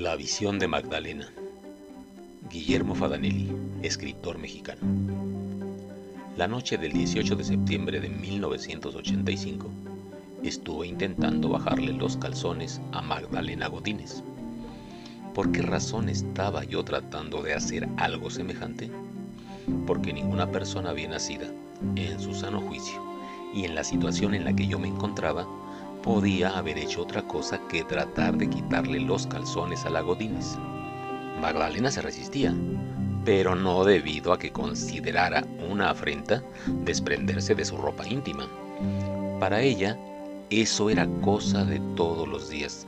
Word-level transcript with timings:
La 0.00 0.14
visión 0.14 0.60
de 0.60 0.68
Magdalena. 0.68 1.28
Guillermo 2.48 2.94
Fadanelli, 2.94 3.50
escritor 3.82 4.38
mexicano. 4.38 4.80
La 6.36 6.46
noche 6.46 6.78
del 6.78 6.92
18 6.92 7.34
de 7.34 7.42
septiembre 7.42 7.98
de 7.98 8.08
1985, 8.08 9.68
estuve 10.44 10.86
intentando 10.86 11.48
bajarle 11.48 11.92
los 11.92 12.16
calzones 12.16 12.80
a 12.92 13.02
Magdalena 13.02 13.66
Godínez. 13.66 14.22
¿Por 15.34 15.50
qué 15.50 15.62
razón 15.62 16.08
estaba 16.08 16.62
yo 16.62 16.84
tratando 16.84 17.42
de 17.42 17.54
hacer 17.54 17.88
algo 17.96 18.30
semejante? 18.30 18.92
Porque 19.84 20.12
ninguna 20.12 20.48
persona 20.52 20.92
bien 20.92 21.10
nacida, 21.10 21.50
en 21.96 22.20
su 22.20 22.34
sano 22.34 22.60
juicio 22.60 23.02
y 23.52 23.64
en 23.64 23.74
la 23.74 23.82
situación 23.82 24.36
en 24.36 24.44
la 24.44 24.54
que 24.54 24.68
yo 24.68 24.78
me 24.78 24.86
encontraba, 24.86 25.44
podía 26.02 26.56
haber 26.56 26.78
hecho 26.78 27.02
otra 27.02 27.22
cosa 27.22 27.60
que 27.68 27.84
tratar 27.84 28.36
de 28.36 28.48
quitarle 28.48 29.00
los 29.00 29.26
calzones 29.26 29.84
a 29.84 29.90
la 29.90 30.00
Godínez. 30.00 30.56
Magdalena 31.40 31.90
se 31.90 32.02
resistía, 32.02 32.54
pero 33.24 33.54
no 33.54 33.84
debido 33.84 34.32
a 34.32 34.38
que 34.38 34.52
considerara 34.52 35.44
una 35.70 35.90
afrenta 35.90 36.42
desprenderse 36.66 37.54
de 37.54 37.64
su 37.64 37.76
ropa 37.76 38.06
íntima. 38.06 38.48
Para 39.38 39.60
ella, 39.60 39.98
eso 40.50 40.90
era 40.90 41.06
cosa 41.20 41.64
de 41.64 41.80
todos 41.94 42.26
los 42.26 42.48
días, 42.48 42.86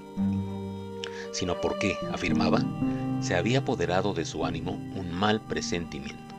sino 1.33 1.61
porque, 1.61 1.97
afirmaba, 2.12 2.61
se 3.20 3.34
había 3.34 3.59
apoderado 3.59 4.15
de 4.15 4.25
su 4.25 4.45
ánimo 4.45 4.73
un 4.73 5.12
mal 5.12 5.41
presentimiento. 5.42 6.34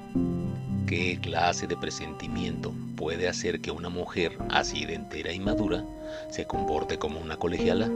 ¿Qué 0.88 1.20
clase 1.22 1.67
de 1.67 1.78
presentimiento 1.78 2.73
puede 3.02 3.28
hacer 3.28 3.62
que 3.62 3.72
una 3.72 3.90
mujer 3.90 4.38
así 4.52 4.86
de 4.86 4.94
entera 4.94 5.34
y 5.34 5.40
madura 5.40 5.84
se 6.30 6.46
comporte 6.46 7.00
como 7.00 7.20
una 7.20 7.36
colegiala? 7.36 7.90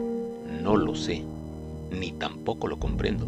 No 0.63 0.75
lo 0.77 0.95
sé, 0.95 1.21
ni 1.91 2.11
tampoco 2.11 2.67
lo 2.67 2.79
comprendo, 2.79 3.27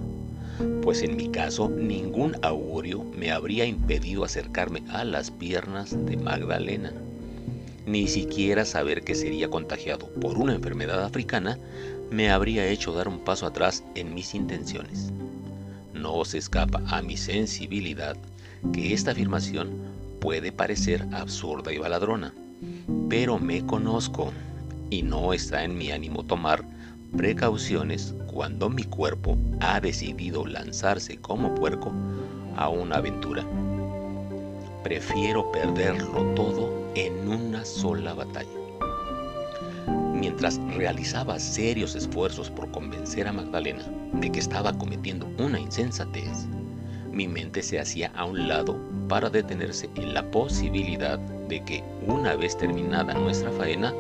pues 0.81 1.03
en 1.03 1.15
mi 1.15 1.29
caso 1.29 1.69
ningún 1.69 2.35
augurio 2.41 3.03
me 3.15 3.29
habría 3.29 3.65
impedido 3.65 4.23
acercarme 4.23 4.81
a 4.89 5.03
las 5.03 5.29
piernas 5.29 5.95
de 6.07 6.17
Magdalena. 6.17 6.93
Ni 7.85 8.07
siquiera 8.07 8.65
saber 8.65 9.03
que 9.03 9.13
sería 9.13 9.51
contagiado 9.51 10.07
por 10.19 10.35
una 10.39 10.55
enfermedad 10.55 11.03
africana 11.03 11.59
me 12.09 12.31
habría 12.31 12.65
hecho 12.65 12.91
dar 12.91 13.07
un 13.07 13.19
paso 13.19 13.45
atrás 13.45 13.83
en 13.93 14.15
mis 14.15 14.33
intenciones. 14.33 15.13
No 15.93 16.25
se 16.25 16.39
escapa 16.39 16.81
a 16.87 17.03
mi 17.03 17.17
sensibilidad 17.17 18.17
que 18.73 18.93
esta 18.93 19.11
afirmación 19.11 19.86
puede 20.19 20.51
parecer 20.51 21.07
absurda 21.11 21.71
y 21.71 21.77
baladrona, 21.77 22.33
pero 23.09 23.39
me 23.39 23.65
conozco 23.65 24.31
y 24.89 25.03
no 25.03 25.33
está 25.33 25.63
en 25.63 25.77
mi 25.77 25.91
ánimo 25.91 26.23
tomar 26.23 26.63
precauciones 27.15 28.13
cuando 28.27 28.69
mi 28.69 28.83
cuerpo 28.83 29.37
ha 29.59 29.79
decidido 29.79 30.45
lanzarse 30.45 31.17
como 31.17 31.53
puerco 31.55 31.91
a 32.55 32.69
una 32.69 32.97
aventura. 32.97 33.45
Prefiero 34.83 35.51
perderlo 35.51 36.23
todo 36.35 36.71
en 36.95 37.29
una 37.29 37.65
sola 37.65 38.13
batalla. 38.13 38.49
Mientras 40.13 40.59
realizaba 40.75 41.39
serios 41.39 41.95
esfuerzos 41.95 42.49
por 42.49 42.71
convencer 42.71 43.27
a 43.27 43.33
Magdalena 43.33 43.83
de 44.13 44.31
que 44.31 44.39
estaba 44.39 44.73
cometiendo 44.73 45.27
una 45.37 45.59
insensatez, 45.59 46.47
mi 47.17 47.27
mente 47.27 47.63
se 47.63 47.79
hacía 47.79 48.11
a 48.15 48.25
un 48.25 48.47
lado 48.47 48.79
para 49.09 49.31
detenerse 49.31 49.89
en 49.95 50.13
la 50.13 50.29
posibilidad 50.29 51.17
de 51.17 51.63
que 51.63 51.83
una 52.05 52.35
vez 52.35 52.55
terminada 52.55 53.15
nuestra 53.15 53.51
faena 53.51 53.91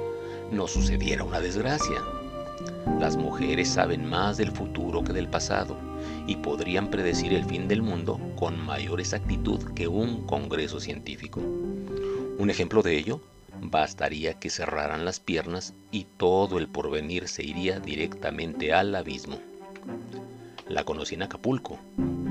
no 0.51 0.67
sucediera 0.67 1.23
una 1.23 1.39
desgracia. 1.39 1.99
Las 2.99 3.17
mujeres 3.17 3.69
saben 3.69 4.05
más 4.05 4.37
del 4.37 4.51
futuro 4.51 5.03
que 5.03 5.13
del 5.13 5.27
pasado 5.27 5.75
y 6.27 6.35
podrían 6.35 6.91
predecir 6.91 7.33
el 7.33 7.43
fin 7.43 7.67
del 7.67 7.81
mundo 7.81 8.19
con 8.35 8.63
mayor 8.63 8.99
exactitud 9.01 9.63
que 9.73 9.87
un 9.87 10.27
congreso 10.27 10.79
científico. 10.79 11.39
Un 11.39 12.51
ejemplo 12.51 12.83
de 12.83 12.97
ello 12.97 13.19
bastaría 13.59 14.35
que 14.35 14.51
cerraran 14.51 15.05
las 15.05 15.19
piernas 15.19 15.73
y 15.89 16.05
todo 16.17 16.59
el 16.59 16.67
porvenir 16.67 17.27
se 17.27 17.43
iría 17.43 17.79
directamente 17.79 18.73
al 18.73 18.93
abismo. 18.93 19.39
La 20.69 20.83
conocí 20.83 21.15
en 21.15 21.23
Acapulco, 21.23 21.79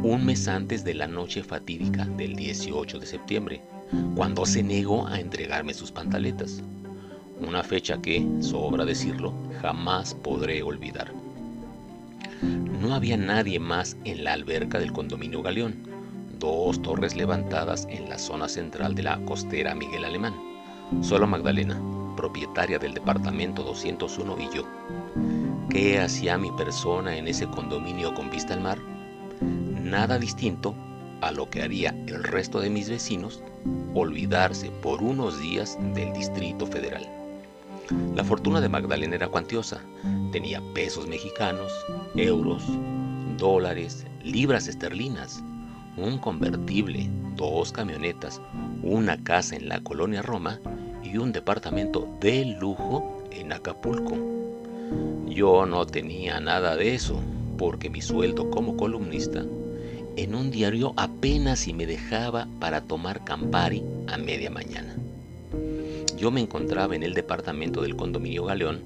un 0.06 0.24
mes 0.24 0.46
antes 0.46 0.84
de 0.84 0.94
la 0.94 1.08
noche 1.08 1.42
fatídica 1.42 2.04
del 2.04 2.36
18 2.36 3.00
de 3.00 3.06
septiembre, 3.06 3.60
cuando 4.14 4.46
se 4.46 4.62
negó 4.62 5.04
a 5.08 5.18
entregarme 5.18 5.74
sus 5.74 5.90
pantaletas. 5.90 6.62
Una 7.40 7.64
fecha 7.64 8.00
que, 8.00 8.24
sobra 8.40 8.84
decirlo, 8.84 9.34
jamás 9.60 10.14
podré 10.14 10.62
olvidar. 10.62 11.12
No 12.40 12.94
había 12.94 13.16
nadie 13.16 13.58
más 13.58 13.96
en 14.04 14.22
la 14.22 14.34
alberca 14.34 14.78
del 14.78 14.92
condominio 14.92 15.42
Galeón, 15.42 15.74
dos 16.38 16.80
torres 16.82 17.16
levantadas 17.16 17.88
en 17.90 18.08
la 18.08 18.18
zona 18.18 18.46
central 18.46 18.94
de 18.94 19.02
la 19.02 19.18
costera 19.24 19.74
Miguel 19.74 20.04
Alemán. 20.04 20.34
Solo 21.00 21.26
Magdalena, 21.26 21.80
propietaria 22.16 22.78
del 22.78 22.94
departamento 22.94 23.64
201 23.64 24.36
y 24.38 24.56
yo. 24.56 24.64
¿Qué 25.68 25.98
hacía 25.98 26.38
mi 26.38 26.52
persona 26.52 27.16
en 27.16 27.26
ese 27.26 27.48
condominio 27.48 28.14
con 28.14 28.30
vista 28.30 28.54
al 28.54 28.60
mar? 28.60 28.78
Nada 29.86 30.19
distinto 30.19 30.74
a 31.20 31.30
lo 31.30 31.48
que 31.48 31.62
haría 31.62 31.91
el 32.08 32.24
resto 32.24 32.58
de 32.58 32.69
mis 32.69 32.91
vecinos, 32.91 33.41
olvidarse 33.94 34.69
por 34.82 35.00
unos 35.00 35.41
días 35.41 35.78
del 35.94 36.12
Distrito 36.12 36.66
Federal. 36.66 37.06
La 38.16 38.24
fortuna 38.24 38.60
de 38.60 38.69
Magdalena 38.69 39.14
era 39.14 39.28
cuantiosa. 39.28 39.80
Tenía 40.32 40.60
pesos 40.74 41.06
mexicanos, 41.06 41.72
euros, 42.16 42.64
dólares, 43.38 44.04
libras 44.24 44.66
esterlinas, 44.66 45.41
un 45.97 46.18
convertible, 46.18 47.08
dos 47.36 47.70
camionetas, 47.70 48.42
una 48.82 49.22
casa 49.22 49.54
en 49.54 49.68
la 49.68 49.80
colonia 49.84 50.20
Roma 50.20 50.58
y 51.04 51.16
un 51.18 51.30
departamento 51.30 52.08
de 52.18 52.44
lujo 52.60 53.22
en 53.30 53.53
Acapulco. 53.53 54.16
Yo 55.28 55.64
no 55.64 55.86
tenía 55.86 56.41
nada 56.41 56.74
de 56.74 56.97
eso, 56.97 57.20
porque 57.56 57.88
mi 57.88 58.03
sueldo 58.03 58.50
como 58.50 58.76
columnista 58.76 59.44
en 60.16 60.34
un 60.34 60.50
diario 60.50 60.94
apenas 60.97 61.60
si 61.60 61.72
me 61.72 61.87
dejaba 61.87 62.49
para 62.59 62.81
tomar 62.82 63.25
Campari 63.25 63.82
a 64.09 64.16
media 64.16 64.50
mañana. 64.50 64.97
Yo 66.16 66.31
me 66.31 66.41
encontraba 66.41 66.97
en 66.97 67.03
el 67.03 67.15
departamento 67.15 67.82
del 67.82 67.97
condominio 67.97 68.44
Galeón 68.44 68.82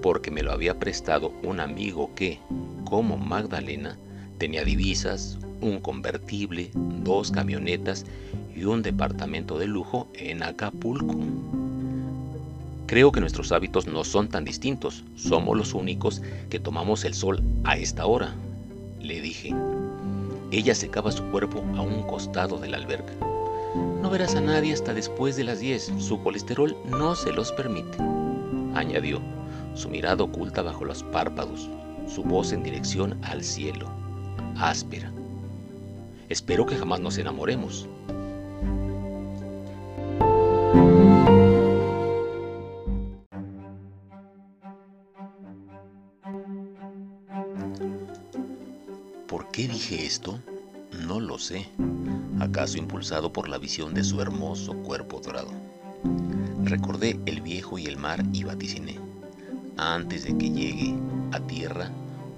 porque 0.00 0.30
me 0.30 0.42
lo 0.42 0.52
había 0.52 0.78
prestado 0.78 1.32
un 1.42 1.58
amigo 1.60 2.14
que, 2.14 2.38
como 2.84 3.16
Magdalena, 3.16 3.98
tenía 4.38 4.64
divisas, 4.64 5.38
un 5.60 5.80
convertible, 5.80 6.70
dos 7.02 7.32
camionetas 7.32 8.06
y 8.54 8.64
un 8.64 8.82
departamento 8.82 9.58
de 9.58 9.66
lujo 9.66 10.08
en 10.14 10.42
Acapulco. 10.44 11.18
Creo 12.86 13.12
que 13.12 13.20
nuestros 13.20 13.52
hábitos 13.52 13.86
no 13.86 14.04
son 14.04 14.28
tan 14.28 14.44
distintos, 14.44 15.04
somos 15.16 15.56
los 15.56 15.74
únicos 15.74 16.22
que 16.48 16.60
tomamos 16.60 17.04
el 17.04 17.14
sol 17.14 17.42
a 17.64 17.76
esta 17.76 18.06
hora, 18.06 18.34
le 19.00 19.20
dije. 19.20 19.52
Ella 20.50 20.74
secaba 20.74 21.12
su 21.12 21.22
cuerpo 21.30 21.62
a 21.76 21.82
un 21.82 22.02
costado 22.04 22.58
de 22.58 22.68
la 22.68 22.78
alberca. 22.78 23.12
No 24.00 24.08
verás 24.08 24.34
a 24.34 24.40
nadie 24.40 24.72
hasta 24.72 24.94
después 24.94 25.36
de 25.36 25.44
las 25.44 25.60
10, 25.60 25.92
su 25.98 26.22
colesterol 26.22 26.74
no 26.88 27.14
se 27.14 27.32
los 27.32 27.52
permite, 27.52 27.98
añadió, 28.74 29.20
su 29.74 29.90
mirada 29.90 30.24
oculta 30.24 30.62
bajo 30.62 30.86
los 30.86 31.02
párpados, 31.02 31.68
su 32.06 32.22
voz 32.22 32.52
en 32.52 32.62
dirección 32.62 33.18
al 33.24 33.44
cielo, 33.44 33.90
áspera. 34.56 35.12
Espero 36.30 36.64
que 36.64 36.76
jamás 36.76 37.00
nos 37.00 37.18
enamoremos, 37.18 37.86
esto? 50.08 50.40
No 51.06 51.20
lo 51.20 51.38
sé. 51.38 51.68
¿Acaso 52.40 52.78
impulsado 52.78 53.30
por 53.30 53.46
la 53.46 53.58
visión 53.58 53.92
de 53.92 54.02
su 54.02 54.22
hermoso 54.22 54.72
cuerpo 54.78 55.20
dorado? 55.20 55.50
Recordé 56.64 57.20
el 57.26 57.42
viejo 57.42 57.76
y 57.76 57.84
el 57.84 57.98
mar 57.98 58.24
y 58.32 58.42
vaticiné. 58.42 58.98
Antes 59.76 60.24
de 60.24 60.38
que 60.38 60.48
llegue 60.48 60.94
a 61.32 61.40
tierra, 61.40 61.90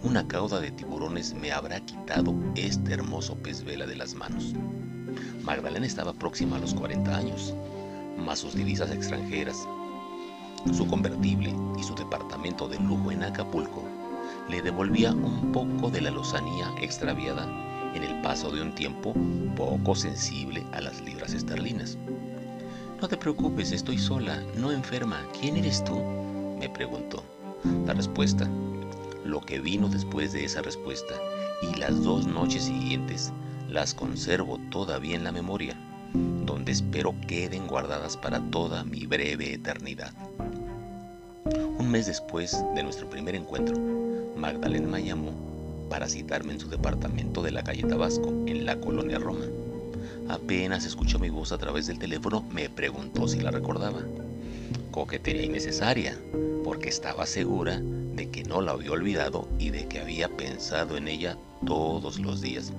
una 0.02 0.26
cauda 0.26 0.58
de 0.58 0.72
tiburones 0.72 1.32
me 1.32 1.52
habrá 1.52 1.78
quitado 1.78 2.34
este 2.56 2.92
hermoso 2.92 3.36
pez 3.36 3.62
vela 3.62 3.86
de 3.86 3.94
las 3.94 4.14
manos. 4.14 4.52
Magdalena 5.44 5.86
estaba 5.86 6.12
próxima 6.12 6.56
a 6.56 6.60
los 6.60 6.74
40 6.74 7.16
años, 7.16 7.54
más 8.18 8.40
sus 8.40 8.56
divisas 8.56 8.90
extranjeras, 8.90 9.56
su 10.72 10.88
convertible 10.88 11.54
y 11.78 11.84
su 11.84 11.94
departamento 11.94 12.66
de 12.66 12.80
lujo 12.80 13.12
en 13.12 13.22
Acapulco 13.22 13.89
le 14.50 14.60
devolvía 14.62 15.12
un 15.12 15.52
poco 15.52 15.90
de 15.90 16.00
la 16.00 16.10
lozanía 16.10 16.74
extraviada 16.80 17.46
en 17.94 18.02
el 18.02 18.20
paso 18.20 18.50
de 18.50 18.60
un 18.60 18.74
tiempo 18.74 19.14
poco 19.56 19.94
sensible 19.94 20.64
a 20.72 20.80
las 20.80 21.00
libras 21.02 21.32
esterlinas. 21.32 21.96
No 23.00 23.08
te 23.08 23.16
preocupes, 23.16 23.72
estoy 23.72 23.96
sola, 23.96 24.42
no 24.56 24.72
enferma. 24.72 25.22
¿Quién 25.40 25.56
eres 25.56 25.84
tú? 25.84 25.98
me 26.58 26.68
preguntó. 26.68 27.22
La 27.86 27.94
respuesta, 27.94 28.48
Lo 29.24 29.40
que 29.40 29.60
vino 29.60 29.88
después 29.88 30.32
de 30.32 30.44
esa 30.44 30.62
respuesta 30.62 31.14
y 31.62 31.78
las 31.78 32.02
dos 32.02 32.26
noches 32.26 32.64
siguientes 32.64 33.32
las 33.68 33.94
conservo 33.94 34.58
todavía 34.70 35.14
en 35.14 35.24
la 35.24 35.30
memoria, 35.30 35.76
donde 36.44 36.72
espero 36.72 37.14
queden 37.28 37.66
guardadas 37.68 38.16
para 38.16 38.40
toda 38.50 38.82
mi 38.82 39.06
breve 39.06 39.54
eternidad. 39.54 40.12
Un 41.78 41.90
mes 41.90 42.06
después 42.06 42.56
de 42.74 42.82
nuestro 42.82 43.08
primer 43.08 43.34
encuentro, 43.34 43.99
Magdalena 44.40 44.88
me 44.88 45.04
llamó 45.04 45.32
para 45.90 46.08
citarme 46.08 46.54
en 46.54 46.60
su 46.60 46.70
departamento 46.70 47.42
de 47.42 47.50
la 47.50 47.62
calle 47.62 47.82
Tabasco, 47.82 48.28
en 48.46 48.64
la 48.64 48.80
colonia 48.80 49.18
Roma. 49.18 49.44
Apenas 50.28 50.86
escuchó 50.86 51.18
mi 51.18 51.28
voz 51.28 51.52
a 51.52 51.58
través 51.58 51.86
del 51.86 51.98
teléfono, 51.98 52.42
me 52.50 52.70
preguntó 52.70 53.28
si 53.28 53.40
la 53.40 53.50
recordaba. 53.50 54.00
Coquetería 54.92 55.44
innecesaria, 55.44 56.16
porque 56.64 56.88
estaba 56.88 57.26
segura 57.26 57.80
de 57.80 58.30
que 58.30 58.44
no 58.44 58.62
la 58.62 58.72
había 58.72 58.92
olvidado 58.92 59.46
y 59.58 59.70
de 59.70 59.86
que 59.86 60.00
había 60.00 60.28
pensado 60.28 60.96
en 60.96 61.08
ella 61.08 61.36
todos 61.66 62.18
los 62.18 62.40
días. 62.40 62.72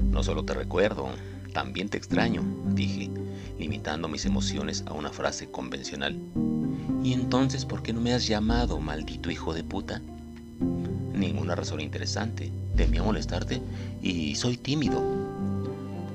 No 0.00 0.22
solo 0.22 0.44
te 0.44 0.54
recuerdo, 0.54 1.08
también 1.52 1.90
te 1.90 1.98
extraño, 1.98 2.42
dije, 2.68 3.10
limitando 3.58 4.08
mis 4.08 4.24
emociones 4.24 4.82
a 4.86 4.94
una 4.94 5.10
frase 5.10 5.50
convencional. 5.50 6.18
¿Y 7.02 7.12
entonces 7.12 7.66
por 7.66 7.82
qué 7.82 7.92
no 7.92 8.00
me 8.00 8.14
has 8.14 8.26
llamado, 8.26 8.80
maldito 8.80 9.30
hijo 9.30 9.52
de 9.52 9.62
puta? 9.62 10.00
Ninguna 11.14 11.54
razón 11.54 11.80
interesante. 11.80 12.50
Temía 12.76 13.02
molestarte 13.02 13.62
y 14.02 14.34
soy 14.34 14.56
tímido. 14.56 15.00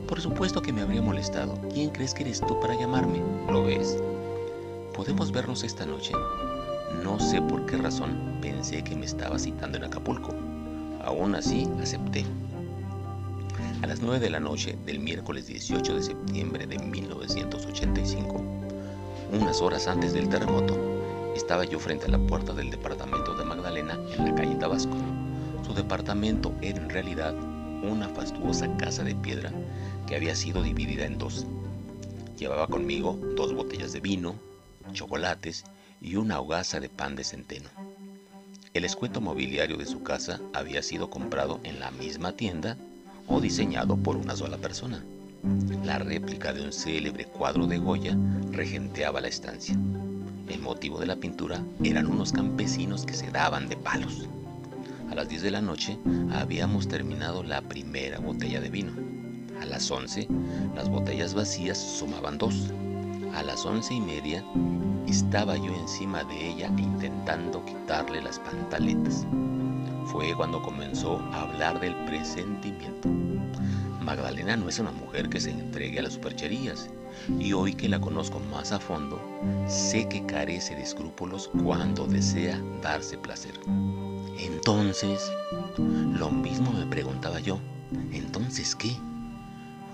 Por 0.07 0.19
supuesto 0.19 0.62
que 0.62 0.74
me 0.74 0.81
habría 0.81 1.01
molestado. 1.01 1.57
¿Quién 1.74 1.90
crees 1.92 2.13
que 2.13 2.24
eres 2.24 2.42
tú 2.42 2.60
para 2.60 2.75
llamarme? 2.75 3.22
¿Lo 3.50 3.63
ves? 3.63 3.98
¿Podemos 4.94 5.31
vernos 5.31 5.63
esta 5.63 5.86
noche? 5.86 6.12
No 7.04 7.18
sé 7.19 7.42
por 7.42 7.66
qué 7.66 7.78
razón 7.78 8.40
pensé 8.42 8.84
que 8.84 8.96
me 8.96 9.06
estaba 9.06 9.40
citando 9.40 9.78
en 9.78 9.86
Acapulco. 9.86 10.34
Aún 11.06 11.34
así, 11.36 11.66
acepté. 11.81 12.25
A 13.81 13.88
las 13.88 14.02
9 14.02 14.19
de 14.19 14.30
la 14.30 14.42
noche 14.42 14.78
del 14.86 15.00
miércoles 15.00 15.48
18 15.48 15.95
de 15.95 16.04
septiembre 16.04 16.68
de 16.68 16.78
1985, 16.78 18.44
unas 19.31 19.62
horas 19.62 19.88
antes 19.88 20.12
del 20.12 20.28
terremoto, 20.28 20.78
estaba 21.36 21.63
yo 21.63 21.80
frente 21.80 22.06
a 22.06 22.10
la 22.10 22.18
puerta 22.18 22.52
del 22.52 22.69
departamento 22.69 23.34
de 23.36 23.45
Magdalena 23.45 23.98
en 24.18 24.25
la 24.25 24.30
Tabasco. 24.59 24.95
Su 25.65 25.73
departamento 25.73 26.53
era 26.61 26.81
en 26.81 26.89
realidad 26.89 27.33
una 27.81 28.09
fastuosa 28.09 28.75
casa 28.77 29.03
de 29.03 29.15
piedra 29.15 29.51
que 30.06 30.15
había 30.15 30.35
sido 30.35 30.61
dividida 30.61 31.06
en 31.06 31.17
dos. 31.17 31.45
Llevaba 32.38 32.67
conmigo 32.67 33.19
dos 33.35 33.53
botellas 33.53 33.94
de 33.94 34.01
vino, 34.01 34.35
chocolates 34.91 35.63
y 36.01 36.15
una 36.17 36.39
hogaza 36.39 36.79
de 36.79 36.89
pan 36.89 37.15
de 37.15 37.23
centeno. 37.23 37.69
El 38.73 38.85
escueto 38.85 39.21
mobiliario 39.21 39.77
de 39.77 39.85
su 39.85 40.03
casa 40.03 40.39
había 40.53 40.83
sido 40.83 41.09
comprado 41.09 41.59
en 41.63 41.79
la 41.79 41.91
misma 41.91 42.33
tienda 42.33 42.77
o 43.27 43.41
diseñado 43.41 43.97
por 43.97 44.15
una 44.17 44.35
sola 44.35 44.57
persona. 44.57 45.03
La 45.83 46.00
réplica 46.00 46.53
de 46.53 46.63
un 46.63 46.73
célebre 46.73 47.25
cuadro 47.25 47.65
de 47.65 47.77
Goya 47.77 48.17
regenteaba 48.51 49.21
la 49.21 49.29
estancia. 49.29 49.77
El 50.50 50.61
motivo 50.61 51.00
de 51.00 51.06
la 51.06 51.15
pintura 51.15 51.63
eran 51.83 52.07
unos 52.07 52.31
campesinos 52.31 53.06
que 53.06 53.13
se 53.13 53.31
daban 53.31 53.69
de 53.69 53.77
palos. 53.77 54.27
A 55.09 55.15
las 55.15 55.27
10 55.27 55.41
de 55.41 55.51
la 55.51 55.61
noche 55.61 55.97
habíamos 56.31 56.88
terminado 56.88 57.44
la 57.44 57.61
primera 57.61 58.19
botella 58.19 58.61
de 58.61 58.69
vino. 58.69 58.91
A 59.59 59.65
las 59.65 59.89
11 59.89 60.27
las 60.75 60.88
botellas 60.88 61.33
vacías 61.33 61.77
sumaban 61.77 62.38
dos. 62.38 62.71
A 63.33 63.44
las 63.44 63.65
once 63.65 63.94
y 63.94 64.01
media 64.01 64.44
estaba 65.07 65.57
yo 65.57 65.73
encima 65.73 66.23
de 66.23 66.50
ella 66.50 66.71
intentando 66.77 67.65
quitarle 67.65 68.21
las 68.21 68.39
pantaletas. 68.39 69.25
Fue 70.06 70.33
cuando 70.35 70.61
comenzó 70.61 71.19
a 71.31 71.41
hablar 71.41 71.79
del 71.79 71.95
presentimiento. 72.06 73.09
Magdalena 74.01 74.57
no 74.57 74.69
es 74.69 74.79
una 74.79 74.91
mujer 74.91 75.29
que 75.29 75.39
se 75.39 75.51
entregue 75.51 76.00
a 76.00 76.03
las 76.03 76.13
supercherías 76.13 76.89
y 77.39 77.53
hoy 77.53 77.73
que 77.73 77.89
la 77.89 78.00
conozco 78.00 78.39
más 78.51 78.71
a 78.71 78.79
fondo, 78.79 79.19
sé 79.67 80.07
que 80.07 80.25
carece 80.25 80.75
de 80.75 80.83
escrúpulos 80.83 81.50
cuando 81.63 82.07
desea 82.07 82.59
darse 82.81 83.17
placer. 83.17 83.53
Entonces, 84.41 85.31
lo 85.77 86.30
mismo 86.30 86.71
me 86.71 86.86
preguntaba 86.86 87.39
yo, 87.39 87.59
¿entonces 88.13 88.74
qué? 88.74 88.95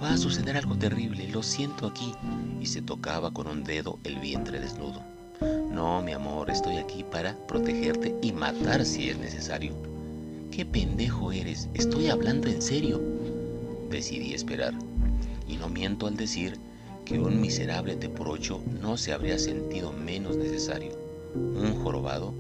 Va 0.02 0.14
a 0.14 0.18
suceder 0.18 0.56
algo 0.56 0.76
terrible, 0.76 1.28
lo 1.30 1.42
siento 1.42 1.88
aquí, 1.88 2.14
y 2.62 2.68
se 2.68 2.82
tocaba 2.82 3.32
con 3.32 3.48
un 3.48 3.64
dedo 3.64 3.98
el 4.04 4.20
vientre 4.20 4.60
desnudo. 4.60 5.02
No, 5.72 6.02
mi 6.02 6.12
amor, 6.12 6.50
estoy 6.52 6.78
aquí 6.78 7.04
para 7.04 7.36
protegerte 7.48 8.16
y 8.22 8.34
matar 8.34 8.86
si 8.86 9.10
es 9.10 9.18
necesario. 9.18 9.74
¿Qué 10.52 10.66
pendejo 10.66 11.32
eres? 11.32 11.68
Estoy 11.74 12.10
hablando 12.10 12.48
en 12.48 12.62
serio. 12.62 13.02
Decidí 13.90 14.34
esperar, 14.34 14.74
y 15.48 15.58
no 15.58 15.70
miento 15.70 16.08
al 16.08 16.18
decir 16.18 16.58
que 17.04 17.20
un 17.20 17.42
miserable 17.42 17.96
te 17.96 18.10
por 18.10 18.30
ocho 18.30 18.62
no 18.82 18.98
se 18.98 19.12
habría 19.12 19.40
sentido 19.40 19.92
menos 19.92 20.38
necesario. 20.38 20.92
Un 21.34 21.76
jorobado, 21.84 22.34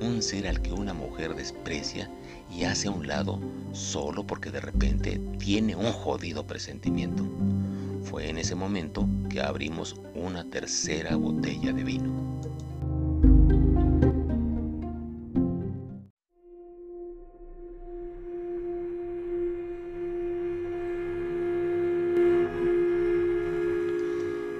un 0.00 0.22
ser 0.22 0.46
al 0.46 0.62
que 0.62 0.72
una 0.72 0.94
mujer 0.94 1.34
desprecia 1.34 2.10
y 2.54 2.64
hace 2.64 2.88
a 2.88 2.90
un 2.90 3.06
lado 3.06 3.40
solo 3.72 4.26
porque 4.26 4.50
de 4.50 4.60
repente 4.60 5.20
tiene 5.38 5.76
un 5.76 5.92
jodido 5.92 6.46
presentimiento. 6.46 7.24
Fue 8.02 8.28
en 8.28 8.38
ese 8.38 8.54
momento 8.54 9.08
que 9.28 9.40
abrimos 9.40 9.96
una 10.14 10.44
tercera 10.44 11.16
botella 11.16 11.72
de 11.72 11.84
vino. 11.84 12.28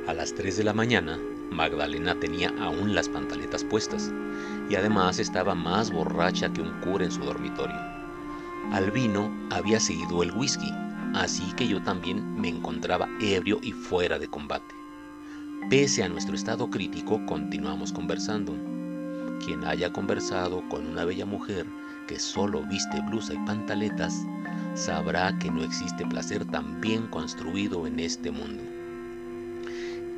A 0.06 0.14
las 0.14 0.34
3 0.34 0.56
de 0.56 0.64
la 0.64 0.72
mañana, 0.72 1.18
Magdalena 1.50 2.18
tenía 2.18 2.52
aún 2.60 2.94
las 2.94 3.08
pantaletas 3.08 3.64
puestas 3.64 4.12
y 4.68 4.74
además 4.74 5.18
estaba 5.18 5.54
más 5.54 5.90
borracha 5.90 6.52
que 6.52 6.60
un 6.60 6.80
cura 6.80 7.04
en 7.04 7.10
su 7.10 7.20
dormitorio. 7.20 7.76
Al 8.72 8.90
vino 8.90 9.30
había 9.50 9.80
seguido 9.80 10.22
el 10.22 10.32
whisky, 10.32 10.70
así 11.14 11.52
que 11.56 11.66
yo 11.66 11.82
también 11.82 12.38
me 12.40 12.48
encontraba 12.48 13.08
ebrio 13.20 13.58
y 13.62 13.72
fuera 13.72 14.18
de 14.18 14.28
combate. 14.28 14.74
Pese 15.70 16.02
a 16.02 16.08
nuestro 16.08 16.34
estado 16.34 16.70
crítico, 16.70 17.24
continuamos 17.26 17.92
conversando. 17.92 18.54
Quien 19.44 19.64
haya 19.64 19.92
conversado 19.92 20.62
con 20.68 20.86
una 20.86 21.04
bella 21.04 21.26
mujer 21.26 21.66
que 22.06 22.18
solo 22.18 22.62
viste 22.62 23.00
blusa 23.02 23.34
y 23.34 23.38
pantaletas, 23.38 24.24
sabrá 24.74 25.38
que 25.38 25.50
no 25.50 25.62
existe 25.62 26.06
placer 26.06 26.44
tan 26.44 26.80
bien 26.80 27.06
construido 27.06 27.86
en 27.86 28.00
este 28.00 28.30
mundo. 28.30 28.77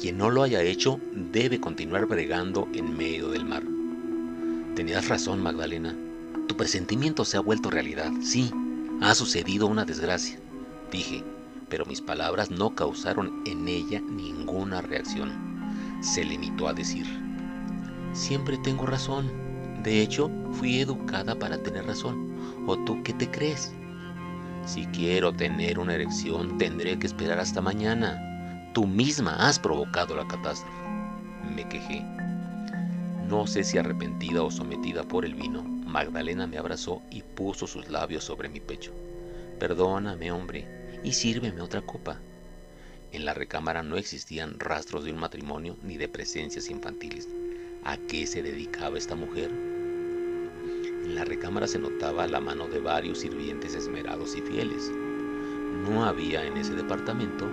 Quien 0.01 0.17
no 0.17 0.31
lo 0.31 0.43
haya 0.43 0.63
hecho 0.63 0.99
debe 1.13 1.61
continuar 1.61 2.07
bregando 2.07 2.67
en 2.73 2.97
medio 2.97 3.29
del 3.29 3.45
mar. 3.45 3.63
Tenías 4.75 5.09
razón, 5.09 5.43
Magdalena. 5.43 5.95
Tu 6.49 6.57
presentimiento 6.57 7.27
se 7.27 7.37
ha 7.37 7.41
vuelto 7.41 7.69
realidad. 7.69 8.11
Sí, 8.23 8.51
ha 9.03 9.15
sucedido 9.15 9.67
una 9.67 9.85
desgracia, 9.85 10.39
dije, 10.91 11.23
pero 11.69 11.85
mis 11.85 12.01
palabras 12.01 12.51
no 12.51 12.75
causaron 12.75 13.43
en 13.45 13.69
ella 13.69 14.01
ninguna 14.01 14.81
reacción. 14.81 15.33
Se 16.01 16.25
limitó 16.25 16.67
a 16.67 16.73
decir, 16.73 17.05
siempre 18.15 18.57
tengo 18.57 18.87
razón. 18.87 19.31
De 19.83 20.01
hecho, 20.01 20.31
fui 20.53 20.81
educada 20.81 21.39
para 21.39 21.63
tener 21.63 21.85
razón. 21.85 22.35
¿O 22.67 22.83
tú 22.87 23.03
qué 23.03 23.13
te 23.13 23.31
crees? 23.31 23.71
Si 24.65 24.87
quiero 24.87 25.31
tener 25.35 25.79
una 25.79 25.95
erección, 25.95 26.57
tendré 26.57 26.99
que 26.99 27.07
esperar 27.07 27.39
hasta 27.39 27.61
mañana. 27.61 28.30
Tú 28.73 28.87
misma 28.87 29.35
has 29.35 29.59
provocado 29.59 30.15
la 30.15 30.29
catástrofe. 30.29 30.79
Me 31.53 31.69
quejé. 31.69 32.05
No 33.29 33.49
sé 33.49 33.65
si 33.65 33.79
arrepentida 33.79 34.45
o 34.45 34.51
sometida 34.53 35.03
por 35.03 35.25
el 35.25 35.35
vino, 35.35 35.65
Magdalena 35.65 36.47
me 36.47 36.57
abrazó 36.57 37.03
y 37.11 37.23
puso 37.23 37.67
sus 37.67 37.89
labios 37.89 38.23
sobre 38.23 38.49
mi 38.49 38.61
pecho. 38.61 38.93
Perdóname, 39.59 40.31
hombre, 40.31 41.01
y 41.03 41.13
sírveme 41.13 41.61
otra 41.63 41.83
copa. 41.83 42.21
En 43.11 43.25
la 43.25 43.35
recámara 43.35 43.83
no 43.83 43.97
existían 43.97 44.61
rastros 44.61 45.03
de 45.03 45.13
un 45.13 45.19
matrimonio 45.19 45.77
ni 45.83 45.97
de 45.97 46.09
presencias 46.09 46.71
infantiles. 46.71 47.29
¿A 47.83 47.97
qué 47.97 48.25
se 48.25 48.41
dedicaba 48.41 48.99
esta 48.99 49.17
mujer? 49.17 49.51
En 49.51 51.17
la 51.17 51.25
recámara 51.25 51.67
se 51.67 51.81
notaba 51.81 52.29
la 52.29 52.39
mano 52.39 52.69
de 52.69 52.79
varios 52.79 53.19
sirvientes 53.19 53.75
esmerados 53.75 54.37
y 54.37 54.43
fieles. 54.43 54.93
No 55.89 56.05
había 56.05 56.45
en 56.47 56.57
ese 56.57 56.75
departamento 56.75 57.51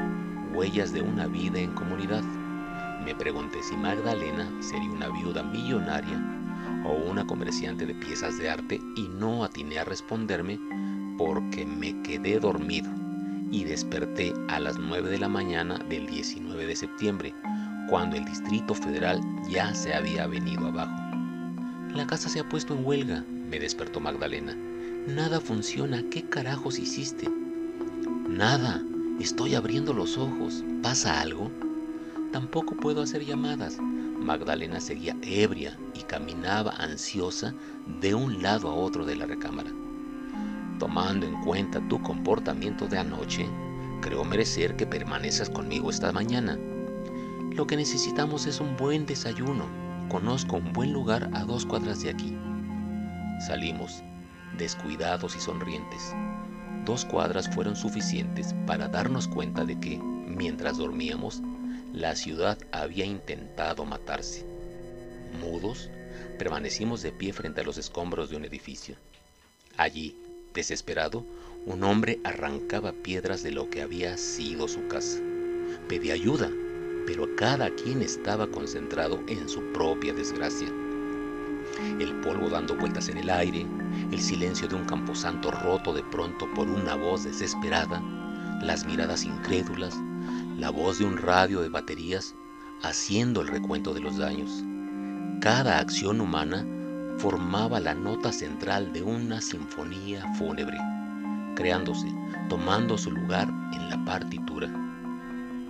huellas 0.53 0.93
de 0.93 1.01
una 1.01 1.27
vida 1.27 1.59
en 1.59 1.73
comunidad. 1.73 2.23
Me 3.03 3.15
pregunté 3.15 3.61
si 3.63 3.75
Magdalena 3.75 4.49
sería 4.61 4.91
una 4.91 5.09
viuda 5.09 5.43
millonaria 5.43 6.21
o 6.85 6.93
una 7.09 7.25
comerciante 7.25 7.85
de 7.85 7.95
piezas 7.95 8.37
de 8.37 8.49
arte 8.49 8.81
y 8.95 9.07
no 9.07 9.43
atiné 9.43 9.79
a 9.79 9.83
responderme 9.83 10.59
porque 11.17 11.65
me 11.65 12.01
quedé 12.01 12.39
dormido 12.39 12.89
y 13.51 13.63
desperté 13.63 14.33
a 14.49 14.59
las 14.59 14.77
9 14.77 15.09
de 15.09 15.19
la 15.19 15.29
mañana 15.29 15.77
del 15.89 16.05
19 16.05 16.65
de 16.65 16.75
septiembre, 16.75 17.33
cuando 17.89 18.17
el 18.17 18.25
Distrito 18.25 18.73
Federal 18.73 19.21
ya 19.49 19.73
se 19.73 19.93
había 19.93 20.27
venido 20.27 20.67
abajo. 20.67 21.07
La 21.95 22.05
casa 22.05 22.29
se 22.29 22.39
ha 22.39 22.49
puesto 22.49 22.75
en 22.75 22.85
huelga, 22.85 23.23
Me 23.49 23.59
despertó 23.59 24.01
Magdalena. 24.01 24.55
Nada 25.07 25.39
funciona. 25.39 26.03
¿Qué 26.11 26.23
carajos 26.23 26.77
hiciste? 26.79 27.29
Nada. 28.27 28.83
Estoy 29.19 29.55
abriendo 29.55 29.93
los 29.93 30.15
ojos. 30.15 30.63
¿Pasa 30.83 31.19
algo? 31.21 31.49
Tampoco 32.31 32.75
puedo 32.75 33.01
hacer 33.01 33.25
llamadas. 33.25 33.79
Magdalena 33.79 34.79
seguía 34.79 35.17
ebria 35.23 35.75
y 35.95 36.03
caminaba 36.03 36.71
ansiosa 36.77 37.55
de 37.99 38.13
un 38.13 38.43
lado 38.43 38.69
a 38.69 38.75
otro 38.75 39.05
de 39.05 39.15
la 39.15 39.25
recámara. 39.25 39.71
Tomando 40.77 41.25
en 41.25 41.41
cuenta 41.41 41.81
tu 41.87 41.99
comportamiento 42.03 42.87
de 42.87 42.99
anoche, 42.99 43.49
creo 44.01 44.23
merecer 44.23 44.75
que 44.75 44.85
permanezcas 44.85 45.49
conmigo 45.49 45.89
esta 45.89 46.11
mañana. 46.11 46.55
Lo 47.55 47.65
que 47.65 47.75
necesitamos 47.75 48.45
es 48.45 48.59
un 48.59 48.77
buen 48.77 49.07
desayuno. 49.07 49.65
Conozco 50.09 50.57
un 50.57 50.73
buen 50.73 50.93
lugar 50.93 51.27
a 51.33 51.43
dos 51.43 51.65
cuadras 51.65 52.03
de 52.03 52.11
aquí. 52.11 52.37
Salimos, 53.47 54.03
descuidados 54.59 55.35
y 55.35 55.39
sonrientes. 55.39 56.13
Dos 56.87 57.03
cuadras 57.03 57.53
fueron 57.53 57.75
suficientes 57.75 58.55
para 58.65 58.87
darnos 58.87 59.27
cuenta 59.27 59.65
de 59.65 59.77
que, 59.77 59.97
mientras 59.97 60.77
dormíamos, 60.77 61.41
la 61.91 62.15
ciudad 62.15 62.57
había 62.71 63.03
intentado 63.03 63.83
matarse. 63.83 64.45
Mudos, 65.41 65.89
permanecimos 66.39 67.01
de 67.01 67.11
pie 67.11 67.33
frente 67.33 67.59
a 67.59 67.65
los 67.65 67.77
escombros 67.77 68.29
de 68.29 68.37
un 68.37 68.45
edificio. 68.45 68.95
Allí, 69.75 70.15
desesperado, 70.53 71.25
un 71.65 71.83
hombre 71.83 72.21
arrancaba 72.23 72.93
piedras 72.93 73.43
de 73.43 73.51
lo 73.51 73.69
que 73.69 73.81
había 73.81 74.15
sido 74.15 74.69
su 74.69 74.87
casa. 74.87 75.19
Pedía 75.89 76.13
ayuda, 76.13 76.49
pero 77.05 77.35
cada 77.35 77.69
quien 77.69 78.01
estaba 78.01 78.47
concentrado 78.47 79.19
en 79.27 79.49
su 79.49 79.73
propia 79.73 80.13
desgracia 80.13 80.69
el 81.99 82.13
polvo 82.21 82.49
dando 82.49 82.75
vueltas 82.75 83.09
en 83.09 83.17
el 83.17 83.29
aire, 83.29 83.65
el 84.11 84.19
silencio 84.19 84.67
de 84.67 84.75
un 84.75 84.85
camposanto 84.85 85.51
roto 85.51 85.93
de 85.93 86.03
pronto 86.03 86.47
por 86.53 86.67
una 86.67 86.95
voz 86.95 87.23
desesperada, 87.23 88.01
las 88.61 88.85
miradas 88.85 89.23
incrédulas, 89.23 89.95
la 90.57 90.69
voz 90.69 90.99
de 90.99 91.05
un 91.05 91.17
radio 91.17 91.61
de 91.61 91.69
baterías 91.69 92.35
haciendo 92.83 93.41
el 93.41 93.47
recuento 93.47 93.93
de 93.93 94.01
los 94.01 94.17
daños. 94.17 94.63
Cada 95.41 95.79
acción 95.79 96.21
humana 96.21 96.65
formaba 97.17 97.79
la 97.79 97.93
nota 97.93 98.31
central 98.31 98.91
de 98.93 99.01
una 99.01 99.41
sinfonía 99.41 100.25
fúnebre, 100.35 100.77
creándose, 101.55 102.07
tomando 102.49 102.97
su 102.97 103.11
lugar 103.11 103.47
en 103.73 103.89
la 103.89 104.03
partitura. 104.05 104.69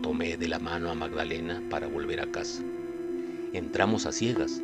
Tomé 0.01 0.38
de 0.38 0.48
la 0.48 0.60
mano 0.60 0.92
a 0.92 0.96
Magdalena 0.96 1.62
para 1.70 1.88
volver 1.88 2.22
a 2.22 2.32
casa. 2.32 2.62
Entramos 3.54 4.06
a 4.06 4.12
ciegas, 4.12 4.62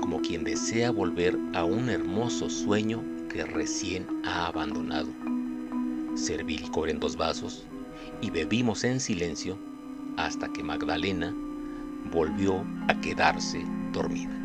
como 0.00 0.20
quien 0.20 0.44
desea 0.44 0.90
volver 0.90 1.38
a 1.54 1.64
un 1.64 1.88
hermoso 1.88 2.48
sueño 2.48 3.02
que 3.28 3.44
recién 3.44 4.06
ha 4.24 4.46
abandonado. 4.46 5.08
Serví 6.14 6.58
licor 6.58 6.90
en 6.90 6.98
dos 6.98 7.16
vasos 7.16 7.66
y 8.20 8.30
bebimos 8.30 8.84
en 8.84 9.00
silencio 9.00 9.58
hasta 10.16 10.52
que 10.52 10.62
Magdalena 10.62 11.34
volvió 12.10 12.64
a 12.88 13.00
quedarse 13.00 13.64
dormida. 13.92 14.39